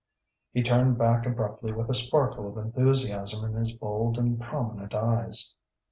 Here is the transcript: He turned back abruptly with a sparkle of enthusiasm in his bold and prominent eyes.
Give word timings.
He 0.51 0.63
turned 0.63 0.97
back 0.97 1.27
abruptly 1.27 1.71
with 1.71 1.87
a 1.87 1.93
sparkle 1.93 2.47
of 2.47 2.57
enthusiasm 2.57 3.45
in 3.47 3.53
his 3.55 3.71
bold 3.77 4.17
and 4.17 4.41
prominent 4.41 4.95
eyes. 4.95 5.53